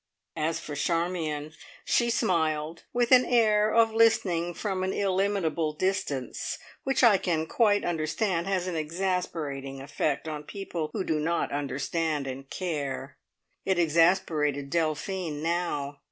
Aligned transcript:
As 0.39 0.59
for 0.59 0.73
Charmion, 0.73 1.53
she 1.85 2.09
smiled, 2.09 2.85
with 2.91 3.11
an 3.11 3.23
air 3.23 3.71
of 3.71 3.93
listening 3.93 4.55
from 4.55 4.81
an 4.83 4.91
illimitable 4.93 5.73
distance, 5.73 6.57
which 6.83 7.03
I 7.03 7.19
can 7.19 7.45
quite 7.45 7.85
understand 7.85 8.47
has 8.47 8.65
an 8.65 8.75
exasperating 8.75 9.79
effect 9.79 10.27
on 10.27 10.41
people 10.41 10.89
who 10.93 11.03
do 11.03 11.19
not 11.19 11.51
understand 11.51 12.25
and 12.25 12.49
care. 12.49 13.19
It 13.63 13.77
exasperated 13.77 14.71
Delphine 14.71 15.29
now. 15.43 15.99